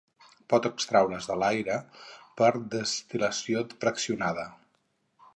Pot 0.51 0.67
extraure's 0.67 1.25
de 1.31 1.35
l'aire 1.41 1.75
per 2.41 2.49
destil·lació 2.75 3.61
fraccionada. 3.85 4.47